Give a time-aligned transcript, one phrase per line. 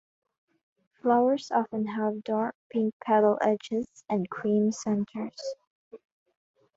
[0.99, 5.53] Flowers often have dark pink petal edges and cream centers.